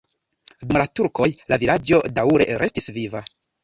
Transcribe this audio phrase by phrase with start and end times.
[0.63, 3.29] Dum la turkoj la vilaĝo daŭre restis viva.